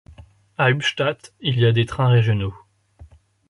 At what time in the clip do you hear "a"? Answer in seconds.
1.67-1.71